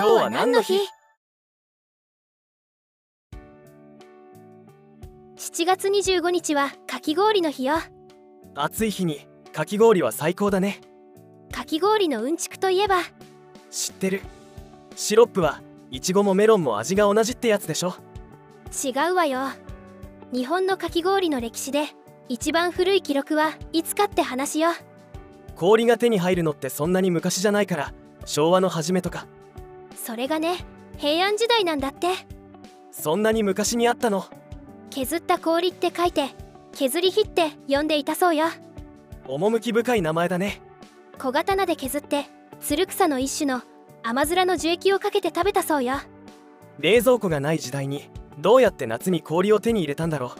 [0.00, 0.78] 今日は何の日
[5.36, 7.74] ?7 月25日はかき氷の日よ。
[8.54, 10.80] 暑い日にかき氷は最高だね。
[11.52, 13.02] かき氷のうんちくといえば。
[13.70, 14.22] 知ってる。
[14.96, 15.60] シロップは
[15.90, 17.94] いちごもメロンも味が同じってやつでしょ。
[18.72, 19.48] 違うわよ。
[20.32, 21.88] 日本のかき氷の歴史で
[22.30, 24.70] 一番古い記録はいつかって話よ。
[25.56, 27.92] 氷が手に入るのってそんなに昔じゃないから
[28.24, 29.26] 昭和の初めとか
[30.02, 30.64] それがね
[30.96, 32.08] 平安時代なんだって。
[32.90, 34.24] そんなに昔にあったの？
[34.90, 36.30] 削った氷って書いて
[36.72, 38.46] 削り火って呼んでいたそうよ。
[39.28, 40.60] 趣深い名前だね。
[41.18, 42.26] 小刀で削って
[42.60, 43.62] つる草の一種の
[44.02, 45.96] 甘面の樹液をかけて食べたそうよ。
[46.78, 50.30] 冷蔵庫がない時代にどうやって夏に氷を手に入れたんだろう。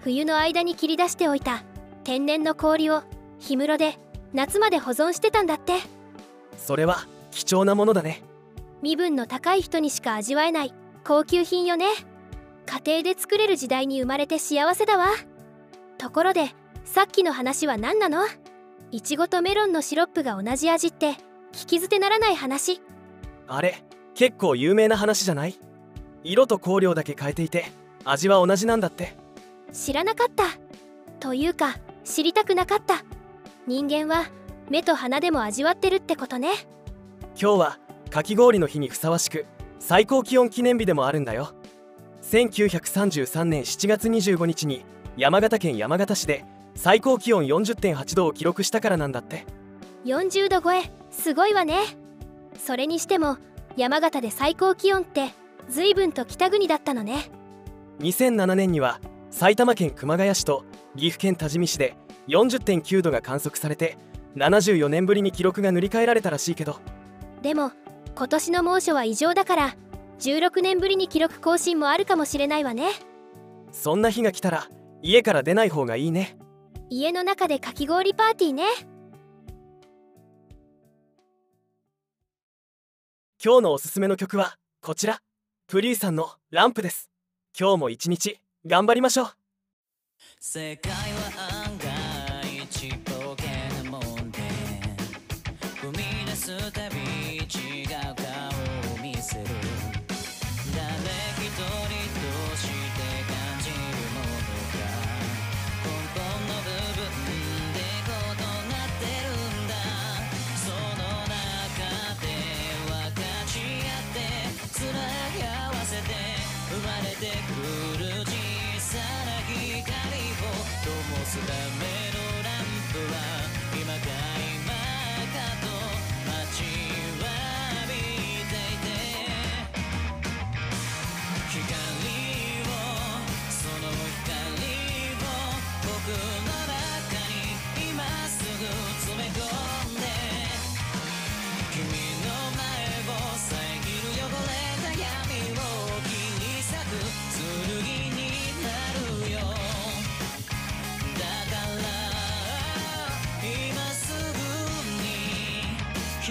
[0.00, 1.64] 冬の間に切り出しておいた
[2.04, 3.02] 天然の氷を
[3.42, 3.98] 氷室で
[4.32, 5.74] 夏まで保存してたんだって。
[6.56, 8.22] それは貴重なものだね
[8.82, 10.74] 身分の高い人にしか味わえない。
[11.04, 11.86] 高級品よね。
[12.66, 15.08] 家庭で作れる時代に生まれて幸せだわ。
[15.98, 16.50] ところで
[16.84, 18.26] さっきの話は何なの？
[18.90, 21.12] いちごとメロンのシロップが同じ味って
[21.52, 22.80] 聞き捨てならない話。
[23.48, 23.82] あれ
[24.14, 25.58] 結構有名な話じゃない？
[26.22, 27.66] 色と香料だけ変えていて
[28.04, 29.16] 味は同じなんだって。
[29.72, 30.44] 知らなかった。
[31.18, 33.04] というか知りたくなかった。
[33.66, 34.26] 人間は
[34.70, 36.52] 目と鼻でも味わってるってことね。
[37.40, 37.78] 今日は
[38.10, 39.46] かき氷の日にふさわしく
[39.78, 41.54] 最高気温記念日でもあるんだよ。
[42.22, 44.84] 1933年7月25日に
[45.16, 46.44] 山形県山形市で
[46.74, 49.46] 最高気温40.8度を記録したからなんだって。
[50.04, 51.78] 40度超えすごいわね。
[52.58, 53.38] それにしても
[53.76, 55.30] 山形で最高気温って
[55.68, 57.30] 随分と北国だったのね。
[58.00, 59.00] 2007年には
[59.30, 60.64] 埼玉県熊谷市と
[60.96, 61.94] 岐阜県多治見市で
[62.26, 63.96] 40.9度が観測されて
[64.34, 66.80] 74年ぶりに記録が塗り替えられたらしいけど。
[67.42, 67.70] でも
[68.20, 69.76] 今年の猛暑は異常だから
[70.18, 72.90] 16年ぶりに記録更新もあるかもしれないわね。
[73.72, 74.68] そんな日が来たら
[75.00, 76.36] 家から出ない方がいいね。
[76.90, 78.64] 家の中でかき氷パーティーね。
[83.42, 85.22] 今日のおすすめの曲はこちら。
[85.66, 87.08] プリーさんの「ランプ」です。
[87.58, 89.32] 今日も一日頑張りましょう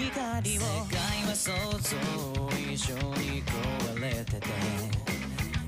[0.08, 0.60] 光を。
[0.60, 1.96] 世界は想像
[2.58, 4.46] 以上に壊れてて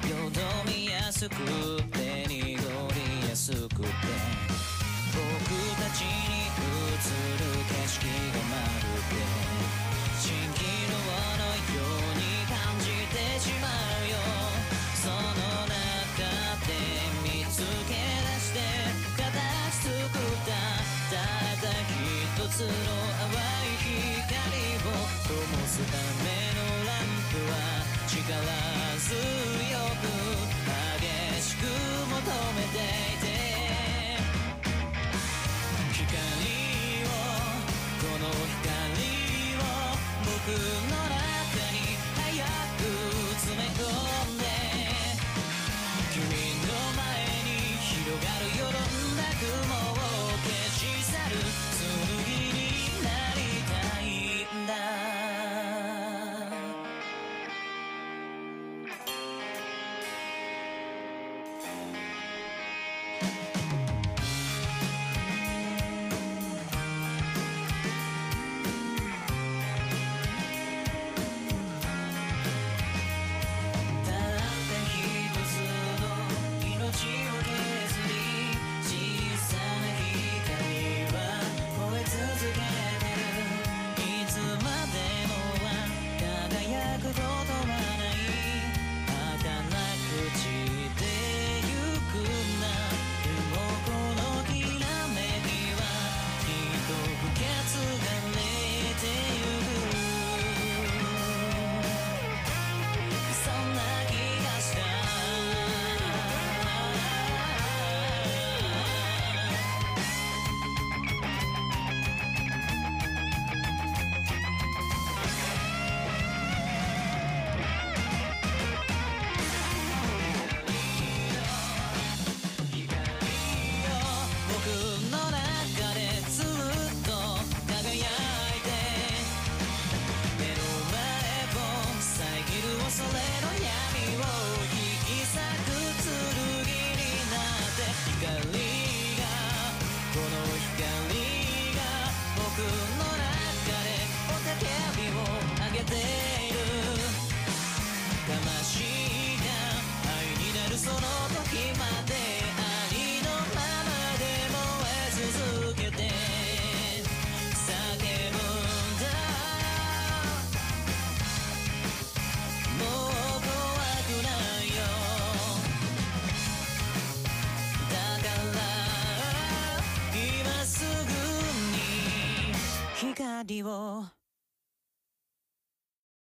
[0.08, 1.36] よどみやすく
[1.92, 4.61] て濁りやすくて。